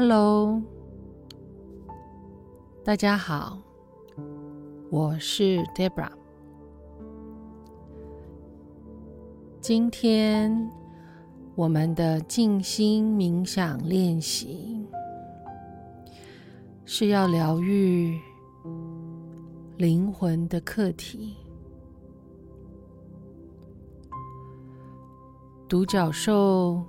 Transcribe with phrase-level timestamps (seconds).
[0.00, 0.62] Hello，
[2.84, 3.58] 大家好，
[4.90, 6.08] 我是 Debra。
[9.60, 10.70] 今天
[11.56, 14.86] 我们的静心冥想练习
[16.84, 18.20] 是要疗愈
[19.78, 21.34] 灵魂的课题。
[25.68, 26.84] 独角兽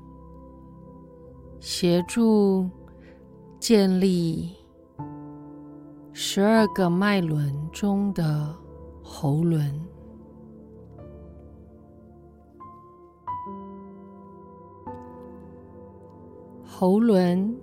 [1.59, 2.69] 协助。
[3.60, 4.56] 建立
[6.14, 8.56] 十二个脉轮中的
[9.04, 9.70] 喉轮，
[16.66, 17.54] 喉轮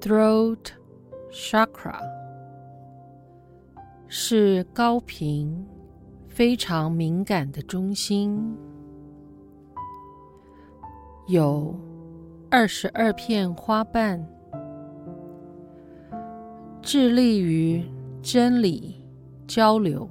[0.00, 0.58] （throat
[1.30, 2.00] chakra）
[4.08, 5.64] 是高频、
[6.26, 8.54] 非常敏感的中心，
[11.28, 11.74] 有
[12.50, 14.28] 二十二片花瓣。
[16.82, 17.84] 致力于
[18.22, 18.98] 真理
[19.46, 20.08] 交流。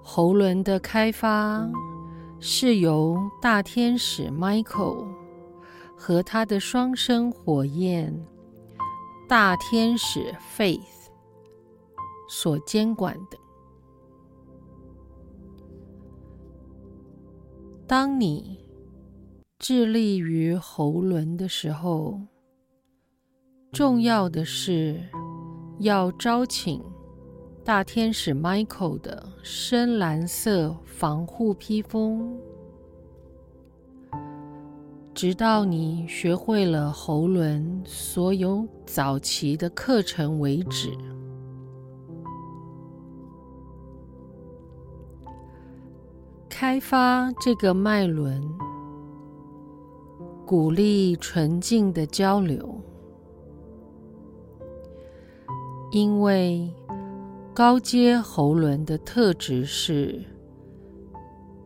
[0.00, 1.68] 喉轮的开发
[2.38, 5.08] 是由大天使 Michael
[5.96, 8.14] 和他的双生火焰
[9.28, 10.80] 大天使 Faith
[12.28, 13.36] 所监管的。
[17.88, 18.65] 当你
[19.58, 22.20] 致力于喉轮的时候，
[23.72, 25.02] 重要的是
[25.78, 26.84] 要招请
[27.64, 32.38] 大天使 Michael 的深蓝色防护披风，
[35.14, 40.90] 直到你学会了喉轮所有早期的课程为止。
[46.46, 48.42] 开发这个脉轮。
[50.46, 52.80] 鼓励纯净的交流，
[55.90, 56.72] 因为
[57.52, 60.22] 高阶喉轮的特质是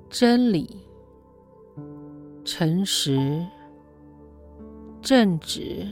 [0.09, 0.79] 真理、
[2.43, 3.47] 诚实、
[5.03, 5.87] 正直、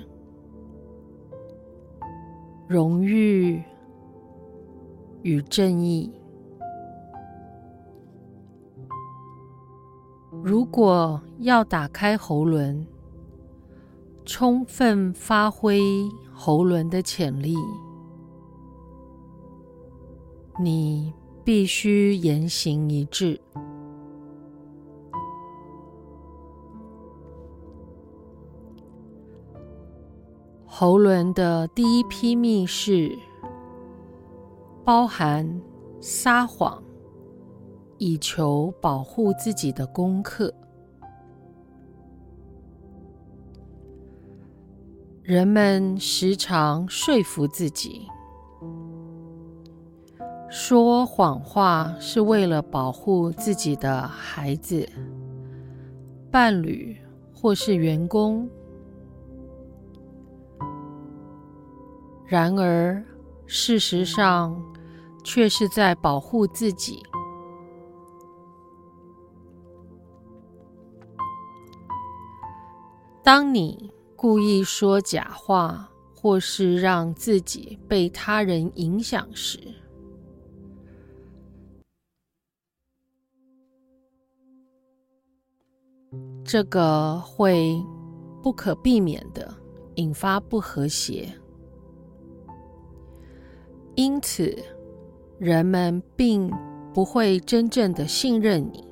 [2.67, 3.63] 荣誉
[5.21, 6.11] 与正义。
[10.43, 12.87] 如果要打开喉轮，
[14.25, 15.81] 充分发挥
[16.33, 17.57] 喉轮的潜力，
[20.61, 21.13] 你
[21.45, 23.41] 必须言行一致。
[30.67, 33.19] 喉轮的第一批密室
[34.85, 35.61] 包含
[36.01, 36.83] 撒谎。
[37.99, 40.53] 以求保护自己的功课。
[45.23, 48.07] 人们时常说服自己，
[50.49, 54.89] 说谎话是为了保护自己的孩子、
[56.31, 56.97] 伴侣
[57.35, 58.49] 或是员工。
[62.25, 63.05] 然而，
[63.47, 64.59] 事实上
[65.23, 67.03] 却是在保护自己。
[73.29, 79.59] 当你故意说假话，或是让自己被他人影响时，
[86.43, 87.79] 这个会
[88.43, 89.55] 不可避免地
[89.97, 91.31] 引发不和谐。
[93.95, 94.57] 因此，
[95.39, 96.51] 人们并
[96.95, 98.88] 不会真正的信任你。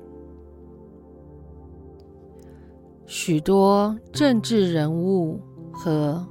[3.09, 5.39] 许多政治人物
[5.71, 6.27] 和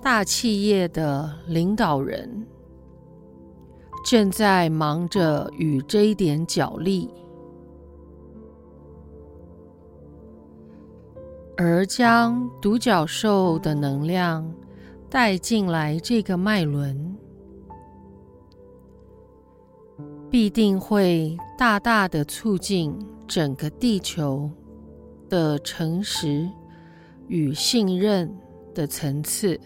[0.00, 2.46] 大企业的领导人
[4.04, 7.10] 正在忙着与这一点角力，
[11.56, 14.48] 而将独角兽的能量
[15.10, 17.16] 带进来这个脉轮，
[20.30, 22.96] 必定会大大的促进
[23.26, 24.48] 整个地球。
[25.34, 26.48] 的诚实
[27.26, 28.32] 与信任
[28.72, 29.60] 的层次。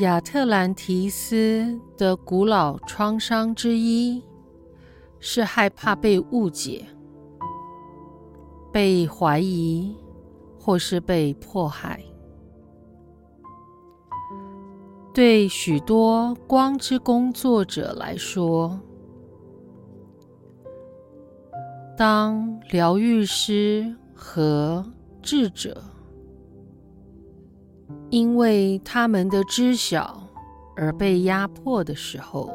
[0.00, 4.22] 亚特兰提斯的古老创伤之一
[5.18, 6.84] 是害怕被误解、
[8.70, 9.96] 被怀疑
[10.60, 12.07] 或是被迫害。
[15.18, 18.78] 对许多光之工作者来说，
[21.96, 24.86] 当疗愈师和
[25.20, 25.82] 智者
[28.10, 30.22] 因为他们的知晓
[30.76, 32.48] 而被压迫的时候，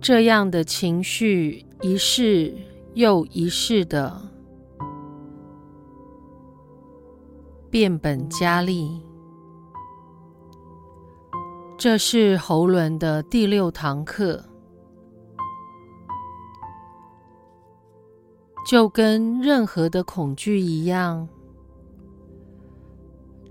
[0.00, 2.54] 这样的情绪一世
[2.94, 4.29] 又一世的
[7.70, 9.00] 变本加厉。
[11.78, 14.44] 这是喉轮的第六堂课，
[18.66, 21.26] 就跟任何的恐惧一样，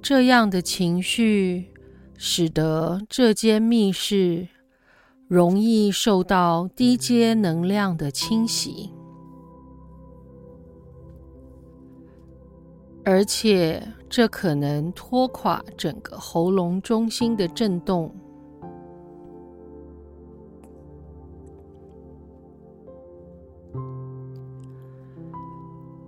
[0.01, 1.73] 这样的情绪
[2.17, 4.47] 使得这间密室
[5.27, 8.91] 容易受到低阶能量的侵袭，
[13.03, 18.13] 而且这可能拖垮整个喉咙中心的震动。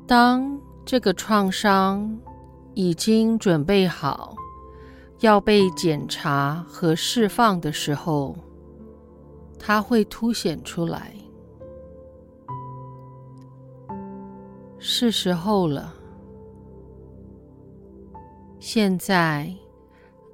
[0.07, 2.19] 当这个创伤
[2.73, 4.35] 已经准备好
[5.19, 8.35] 要被检查和释放的时候，
[9.57, 11.13] 它会凸显出来。
[14.79, 15.93] 是时候了，
[18.61, 19.51] 现在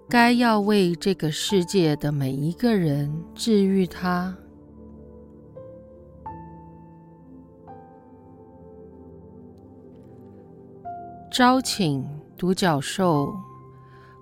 [0.10, 4.36] 该要为这个世界的每一个人治愈他。
[11.32, 12.06] 招请
[12.38, 13.34] 独角兽，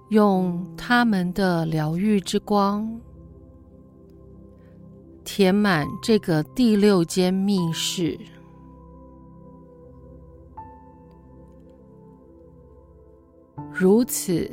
[0.09, 3.01] 用他们的疗愈之光，
[5.23, 8.15] 填满这个第六间密室。
[13.77, 14.49] 如此，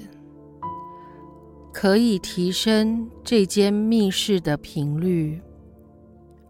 [1.73, 5.41] 可以提升这间密室的频率，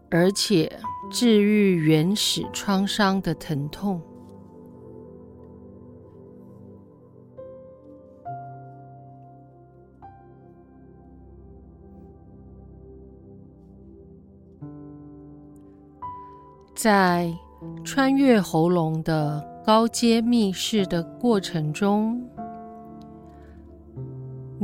[0.09, 0.71] 而且
[1.11, 4.01] 治愈原始创伤的疼痛。
[16.73, 17.31] 在
[17.83, 22.21] 穿越喉咙的高阶密室的过程中，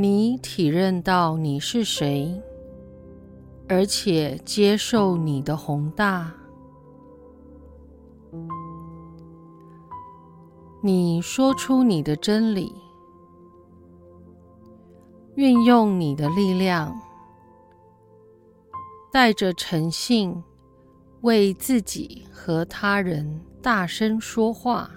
[0.01, 2.41] 你体认到你是谁，
[3.67, 6.33] 而且接受你的宏大。
[10.81, 12.73] 你说出你的真理，
[15.35, 16.97] 运用你的力量，
[19.11, 20.41] 带着诚信。
[21.23, 24.89] 为自己和他人大声说话，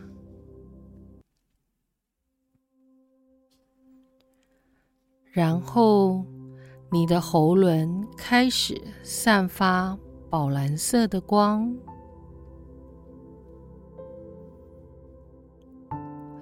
[5.33, 6.23] 然后
[6.91, 9.99] 你的喉轮开始散发
[10.29, 11.75] 宝蓝色的光，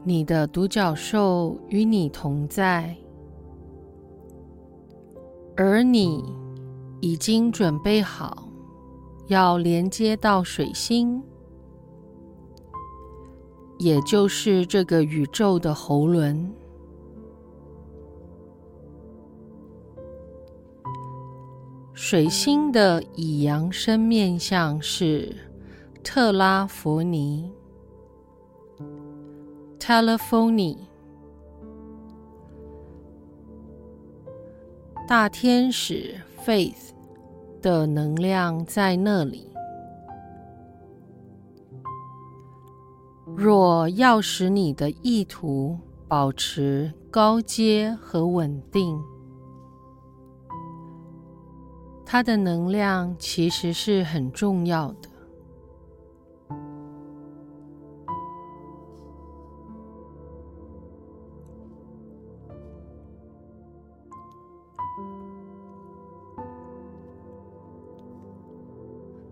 [0.03, 2.97] 你的独角兽与你同在，
[5.57, 6.25] 而你
[7.01, 8.49] 已经准备好。
[9.29, 11.23] 要连接到水星，
[13.79, 16.53] 也就是这个宇宙的喉轮。
[22.03, 25.37] 水星的以阳生面相是
[26.03, 27.53] 特拉弗尼
[29.79, 30.79] （Telephony），
[35.07, 36.95] 大天使 Faith。
[37.61, 39.47] 的能量在那里。
[43.37, 45.79] 若要使你的意图
[46.09, 48.99] 保持高阶和稳定，
[52.13, 55.09] 它的能量其实是很重要的。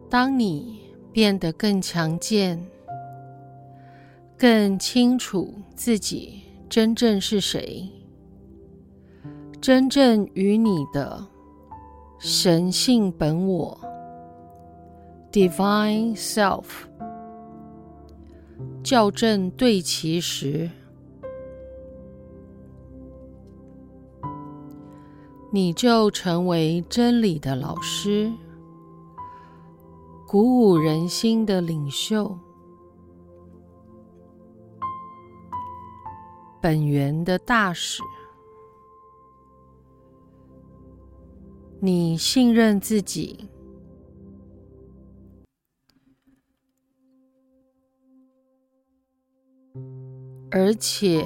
[0.08, 0.78] 当你
[1.12, 2.64] 变得更强健，
[4.37, 7.90] 更清楚自己真正是谁，
[9.61, 11.26] 真正与你的
[12.19, 13.79] 神性本我
[15.31, 16.65] （Divine Self）
[18.83, 20.69] 校正对齐时，
[25.53, 28.33] 你就成为真理的老师。
[30.27, 32.37] 鼓舞人心的领袖，
[36.61, 38.03] 本源的大使。
[41.80, 43.49] 你信任自己，
[50.50, 51.25] 而且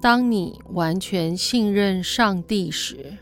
[0.00, 3.18] 当你完全信任上帝时，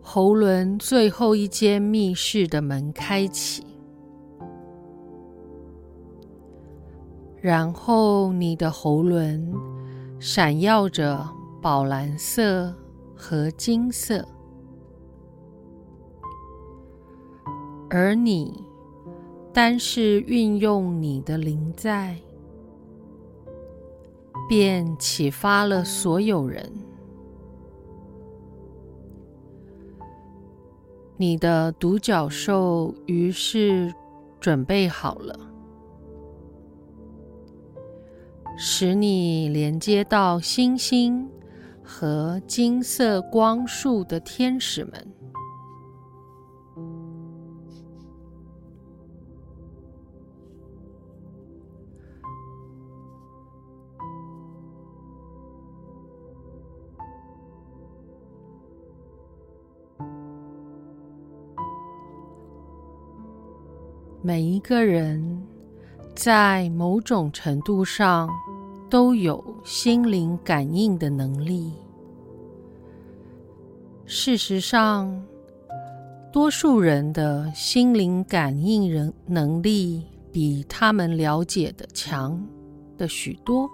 [0.00, 3.64] 喉轮最后一间密室的门开启，
[7.40, 9.52] 然后你的喉轮
[10.20, 11.28] 闪耀着
[11.60, 12.72] 宝蓝色
[13.16, 14.24] 和金色。
[17.94, 18.64] 而你
[19.52, 22.16] 单是运用你的灵在，
[24.48, 26.72] 便启发了所有人。
[31.18, 33.92] 你的独角兽于是
[34.40, 35.38] 准备好了，
[38.56, 41.28] 使你连接到星星
[41.84, 45.06] 和金色光束的天使们。
[64.24, 65.42] 每一个人
[66.14, 68.30] 在某种程度上
[68.88, 71.72] 都有心灵感应的能力。
[74.06, 75.20] 事实上，
[76.32, 82.40] 多数人的心灵感应人能力比他们了解的强
[82.96, 83.68] 的许多。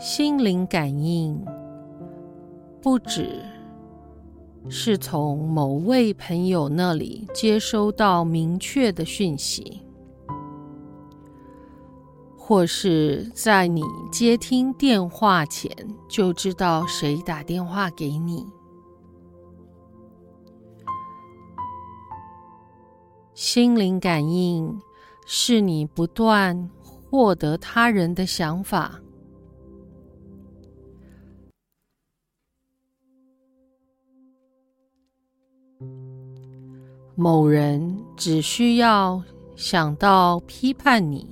[0.00, 1.40] 心灵感应
[2.82, 3.40] 不止。
[4.68, 9.82] 是从某位朋友那里接收到明确的讯息，
[12.36, 15.70] 或是在你接听电话前
[16.08, 18.44] 就知道谁打电话给你。
[23.34, 24.80] 心灵感应
[25.26, 26.70] 是你不断
[27.10, 29.00] 获得他人的想法。
[37.18, 39.22] 某人只需要
[39.54, 41.26] 想到批判你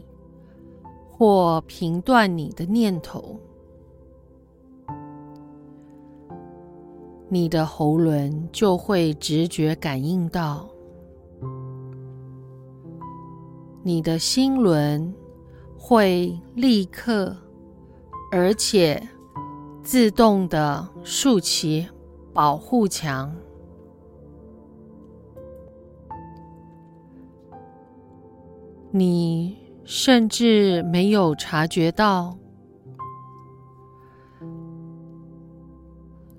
[1.11, 3.39] 或评断你的念头，
[7.29, 10.67] 你的喉轮就会直觉感应到，
[13.83, 15.15] 你的心轮
[15.77, 17.37] 会立刻
[18.33, 19.07] 而且
[19.83, 21.87] 自动地竖起
[22.33, 23.31] 保护墙。
[28.97, 32.39] 你甚至没有察觉到。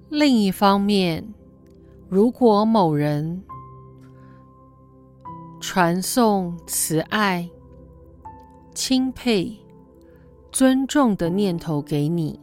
[0.07, 1.33] 另一方面，
[2.07, 3.43] 如果某人
[5.59, 7.49] 传送慈爱、
[8.73, 9.57] 钦佩、
[10.49, 12.39] 尊重的念头给你，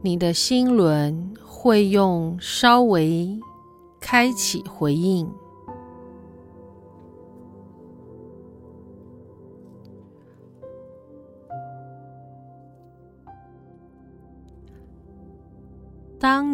[0.00, 3.36] 你的心轮会用稍微
[3.98, 5.28] 开启回应。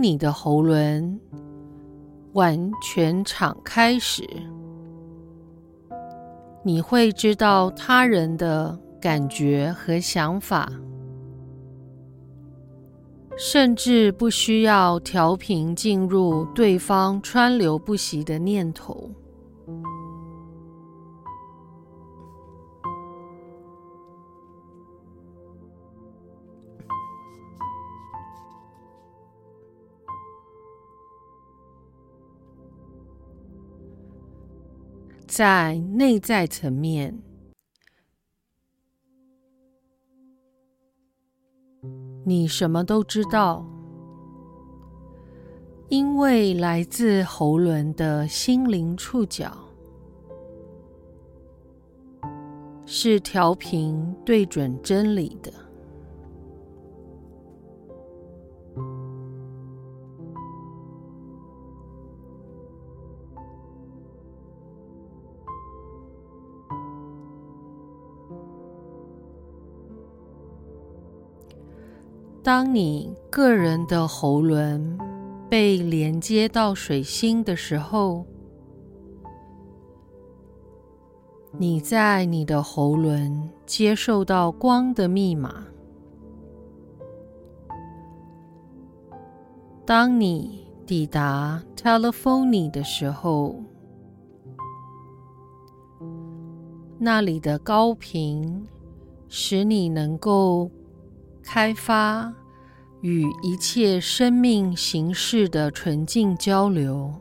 [0.08, 1.18] 你的喉轮
[2.34, 4.22] 完全敞开时，
[6.62, 10.70] 你会知道他人的感觉和想法，
[13.36, 19.10] 甚至不需要调频进入对方川流不息的念头。
[35.36, 37.22] 在内在层面，
[42.24, 43.62] 你什么都知道，
[45.90, 49.54] 因为来自喉轮的心灵触角。
[52.86, 55.52] 是调频对准真理的。
[72.46, 74.96] 当你个人的喉轮
[75.50, 78.24] 被连接到水星的时候，
[81.58, 85.66] 你在你的喉轮接受到光的密码。
[89.84, 93.56] 当你抵达 Telephony 的时候，
[96.96, 98.64] 那里的高频
[99.26, 100.70] 使你能够
[101.46, 102.34] 开发
[103.02, 107.14] 与一切生命形式的纯净交流。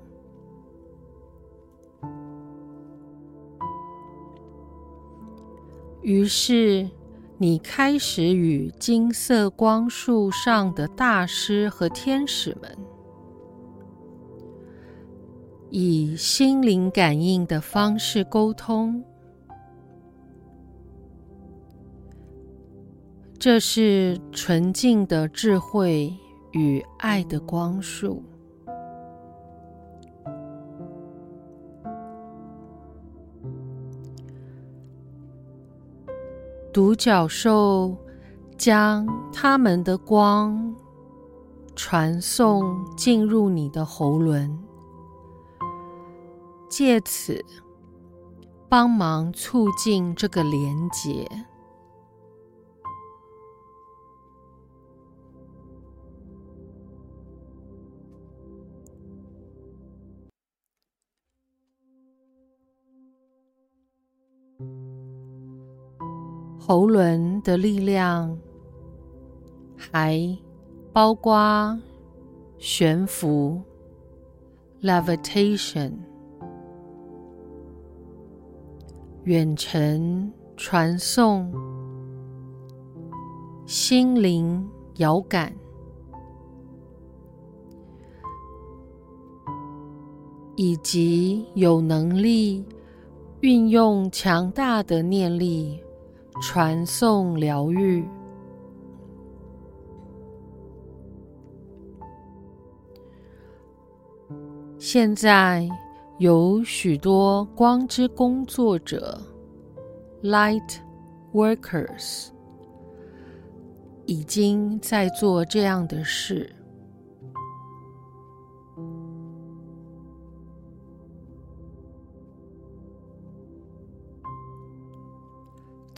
[6.02, 6.90] 于是，
[7.38, 12.78] 你开始与金色光束上的大师和天使们，
[15.70, 19.04] 以心灵感应的方式沟通。
[23.46, 26.12] 这是纯净的智慧
[26.54, 28.24] 与爱的光束。
[36.74, 37.96] 独角兽
[38.58, 40.76] 将他们的光
[41.76, 44.58] 传送进入你的喉轮，
[46.68, 47.46] 借此
[48.68, 51.30] 帮忙促进这个连结。
[66.68, 68.36] 喉轮的力量
[69.78, 70.36] 还
[70.92, 71.80] 包括
[72.58, 73.62] 悬浮
[74.82, 75.92] （levitation）、
[79.26, 81.54] 远程传送、
[83.68, 85.54] 心灵遥感，
[90.56, 92.66] 以及有能力
[93.42, 95.85] 运用强大的念力。
[96.42, 98.08] 传送疗愈。
[104.78, 105.68] 现在
[106.20, 109.20] 有许多光之工作者
[110.24, 110.78] （Light
[111.34, 112.30] Workers）
[114.06, 116.55] 已经在做这样的事。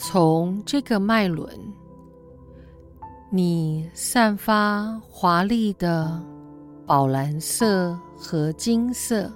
[0.10, 1.46] 从这个脉轮，
[3.30, 6.24] 你散发华丽的
[6.86, 9.30] 宝蓝色和金色，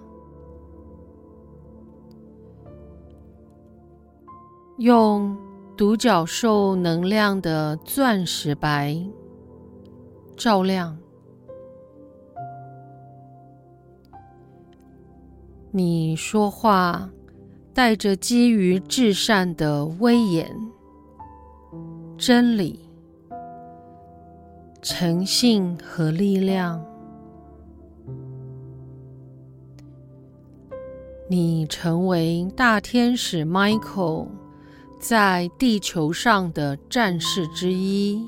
[4.78, 5.38] 用
[5.76, 8.98] 独角兽能量的钻石白
[10.38, 10.98] 照亮。
[15.70, 17.10] 你说话。
[17.82, 20.56] 带着基于至善的威严、
[22.16, 22.80] 真理、
[24.84, 26.86] 诚信和力量，
[31.28, 34.28] 你成为大天使 Michael
[35.00, 38.24] 在地球上的战士之一。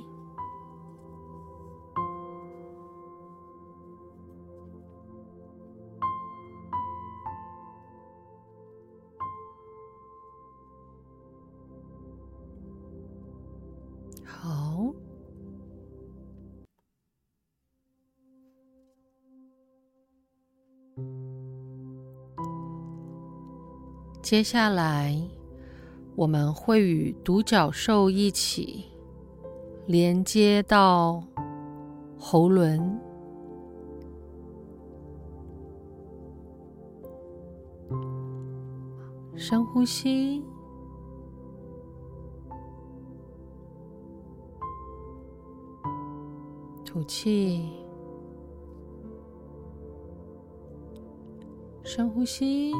[24.23, 25.21] 接下来，
[26.15, 28.85] 我们会与独角兽一起
[29.85, 31.21] 连接到
[32.17, 32.97] 喉轮。
[39.35, 40.41] 深呼吸，
[46.85, 47.69] 吐气，
[51.83, 52.71] 深呼吸。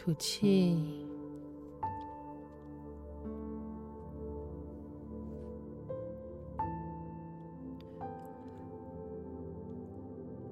[0.00, 0.78] 吐气，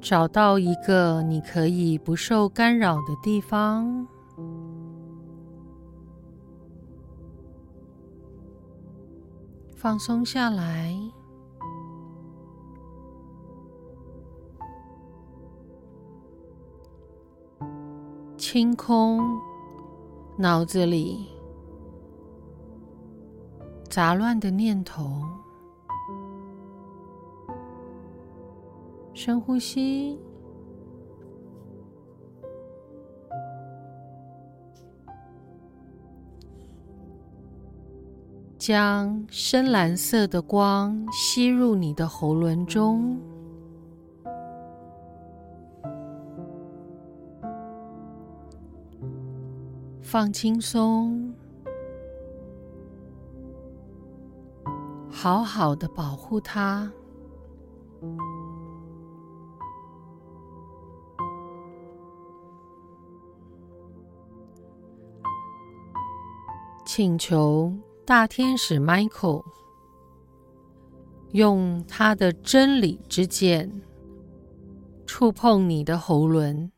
[0.01, 4.07] 找到一个你可以不受干扰的地方，
[9.77, 10.93] 放松下来。
[18.37, 19.19] 清空
[20.37, 21.27] 脑子里
[23.89, 25.23] 杂乱的念头，
[29.15, 30.19] 深呼吸，
[38.59, 43.19] 将深蓝色的光吸入你的喉咙中，
[50.17, 51.35] 放轻松，
[55.11, 56.91] 好好的保护它。
[66.87, 67.71] 请求
[68.07, 69.45] 大天使 Michael
[71.33, 73.83] 用他的真理之剑
[75.05, 76.73] 触碰你的喉轮，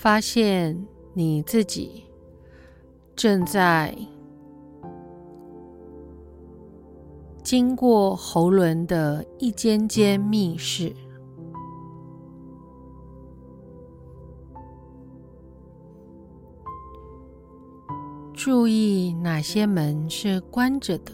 [0.00, 2.04] 发现你自己
[3.14, 3.94] 正在。
[7.42, 10.96] 经过喉轮的一间间密室，
[18.32, 21.12] 注意哪些门是关着的，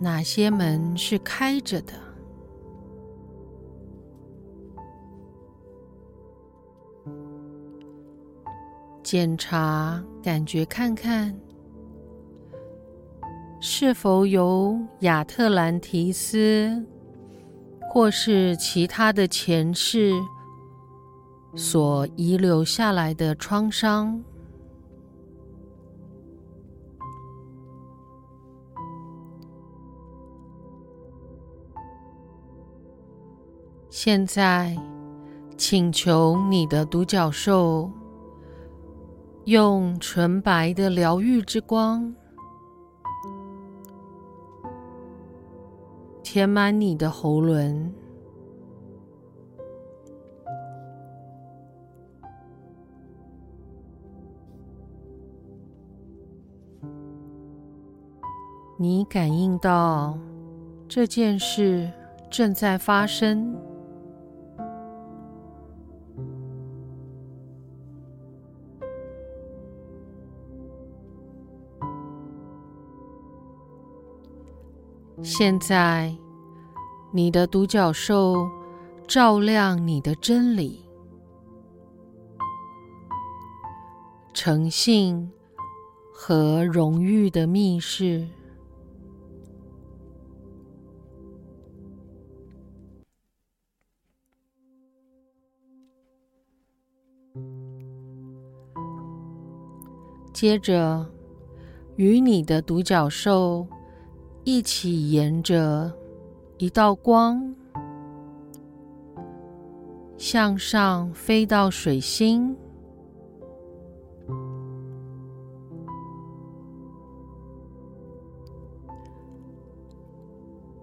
[0.00, 1.92] 哪些门是开着的。
[9.16, 11.32] 检查，感觉看看。
[13.60, 16.84] 是否有亚特兰提斯
[17.92, 20.10] 或是其他的前世
[21.54, 24.20] 所遗留下来的创伤？
[33.88, 34.76] 现在，
[35.56, 37.88] 请求你的独角兽
[39.44, 42.14] 用纯白的疗愈之光。
[46.22, 47.92] 填满你的喉轮，
[58.78, 60.18] 你感应到
[60.88, 61.88] 这件事
[62.30, 63.54] 正在发生。
[75.24, 76.14] 现在。
[77.16, 78.50] 你的独角兽
[79.06, 80.84] 照亮你的真理、
[84.32, 85.30] 诚信
[86.12, 88.26] 和荣誉的密室。
[100.32, 101.08] 接着，
[101.94, 103.68] 与你的独角兽
[104.44, 105.92] 一起沿着。
[106.56, 107.52] 一道光
[110.16, 112.56] 向上飞到水星，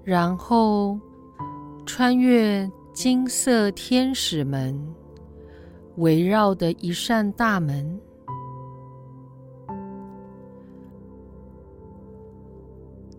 [0.03, 0.99] 然后
[1.85, 4.77] 穿越金色天使门
[5.95, 7.97] 围绕的一扇大门，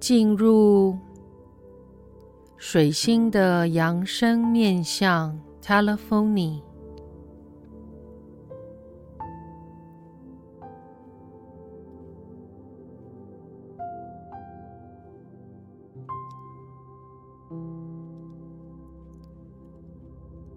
[0.02, 0.98] 进入。
[2.56, 6.60] 水星的扬升面向 Telephony，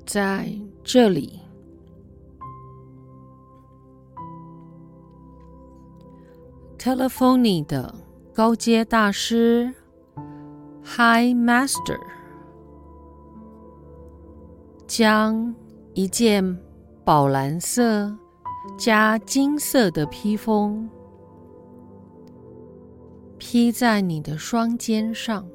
[0.06, 0.52] 在
[0.84, 1.40] 这里
[6.78, 8.05] ，Telephony 的
[8.36, 9.74] 高阶大师。
[10.86, 12.00] High Master
[14.86, 15.56] 将
[15.96, 16.58] 一件
[17.04, 18.16] 宝蓝色
[18.78, 20.88] 加金色的披风
[23.40, 25.48] 披在你的双肩上，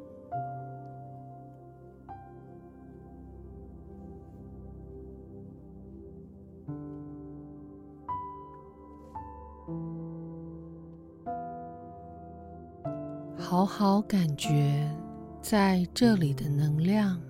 [13.61, 14.91] 好好感觉。
[15.43, 17.30] 在这里的能量。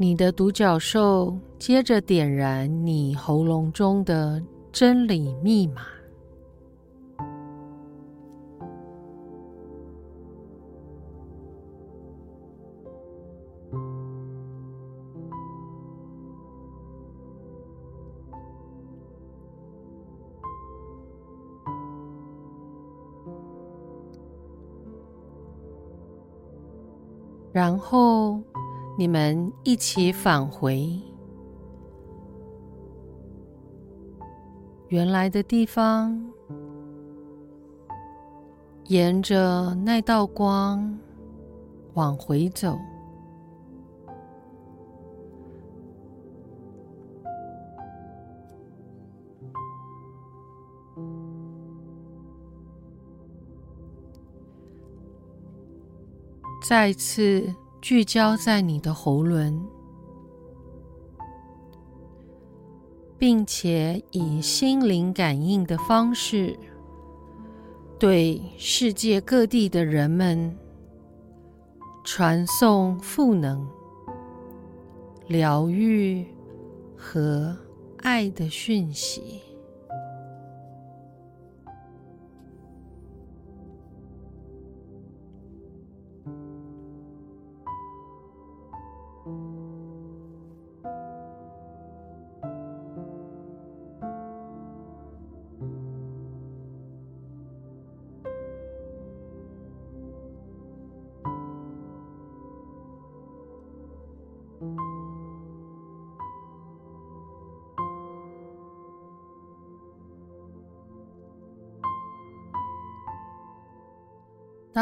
[0.00, 5.82] 你的独角兽接着点燃你喉咙中的真理密码。
[27.52, 28.17] 然后，
[28.98, 30.90] 你们一起返回
[34.88, 36.20] 原来的地方，
[38.86, 40.98] 沿着那道光
[41.94, 42.76] 往回走。
[56.68, 59.60] 再次聚焦在你的喉轮，
[63.16, 66.58] 并且以心灵感应的方式，
[67.98, 70.56] 对世界各地的人们
[72.04, 73.66] 传送赋能、
[75.28, 76.26] 疗愈
[76.96, 77.56] 和
[77.98, 79.40] 爱的讯息。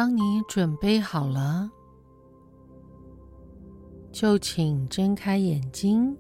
[0.07, 1.69] 当你准备好了，
[4.13, 6.17] 就请睁开眼睛。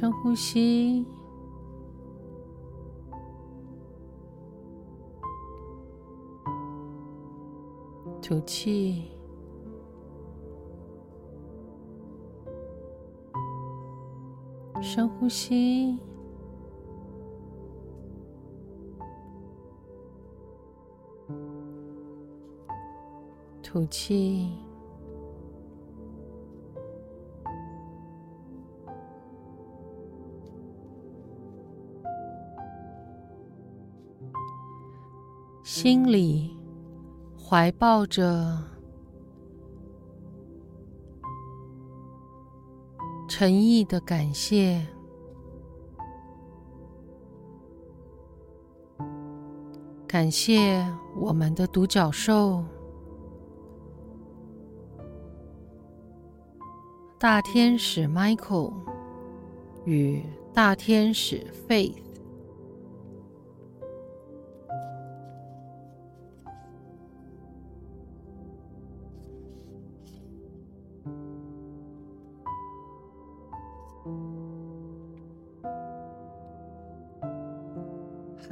[0.00, 1.04] 深呼吸，
[8.22, 9.10] 吐气，
[14.80, 15.98] 深呼吸，
[23.62, 24.69] 吐气。
[35.82, 36.54] 心里
[37.42, 38.62] 怀抱着
[43.26, 44.86] 诚意的感谢，
[50.06, 52.62] 感谢我们的独角兽
[57.18, 58.74] 大天使 Michael
[59.86, 62.09] 与大天使 Faith。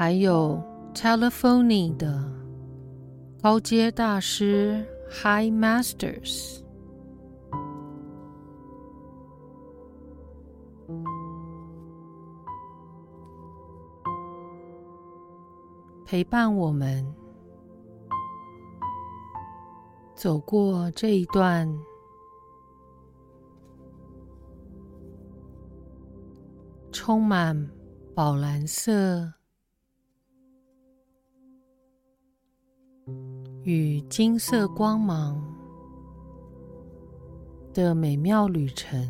[0.00, 0.62] 还有
[0.94, 2.22] Telephony 的
[3.42, 6.62] 高阶大师 High Masters，
[16.06, 17.04] 陪伴我们
[20.14, 21.68] 走过这一段
[26.92, 27.68] 充满
[28.14, 29.37] 宝蓝色。
[33.68, 35.38] 与金色光芒
[37.74, 39.06] 的美妙旅程。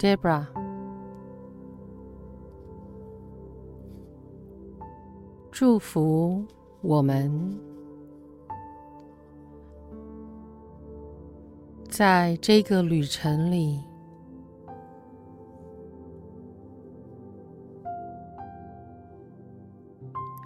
[0.00, 0.46] Debra，
[5.50, 6.42] 祝福
[6.80, 7.30] 我们
[11.86, 13.84] 在这个旅程里，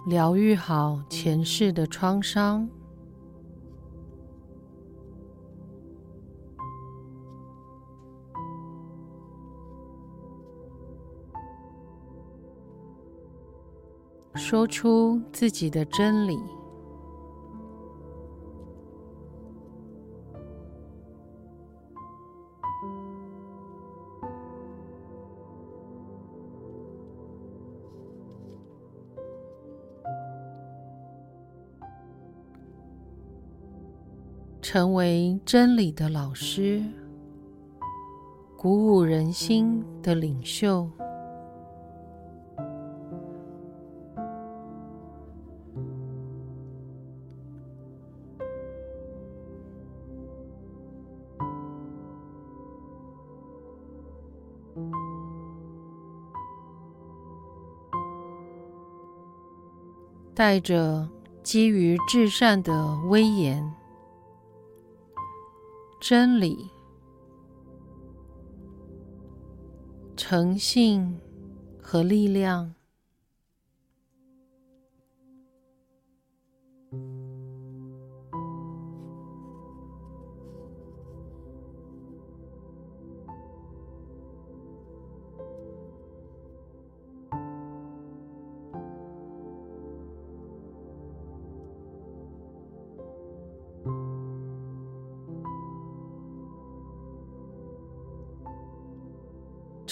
[0.05, 2.69] 疗愈好前世的创伤。
[14.35, 16.37] 说出自己的真理，
[34.61, 36.83] 成为真理的老师，
[38.57, 40.89] 鼓舞人心的领袖。
[60.35, 61.07] 带着
[61.41, 63.73] 基于至善的威严、
[66.01, 66.69] 真理、
[70.17, 71.17] 诚信
[71.81, 72.75] 和力量。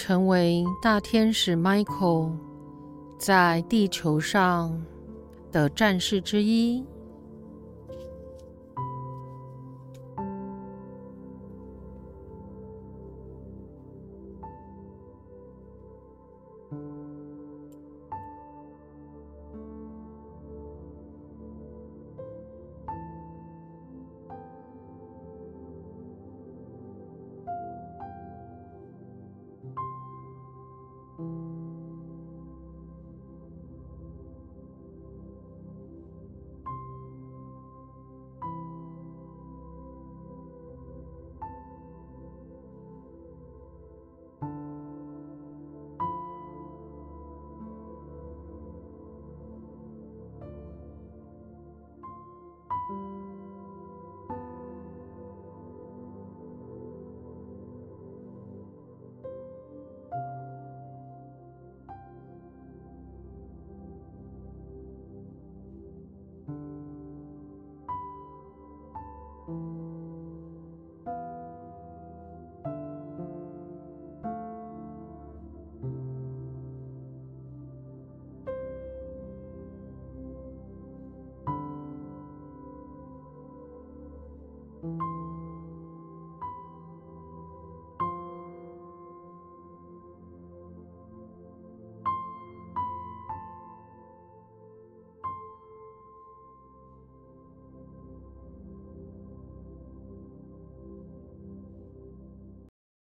[0.06, 2.32] 成为大天使 Michael
[3.18, 4.84] 在地球上
[5.50, 6.84] 的战士之一。